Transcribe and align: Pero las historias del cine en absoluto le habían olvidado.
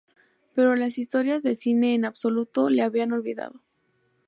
Pero 0.55 0.75
las 0.75 0.97
historias 0.97 1.43
del 1.43 1.55
cine 1.55 1.93
en 1.93 2.05
absoluto 2.05 2.71
le 2.71 2.81
habían 2.81 3.11
olvidado. 3.13 3.61